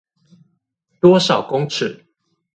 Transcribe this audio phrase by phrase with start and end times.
[0.99, 2.07] 多少公尺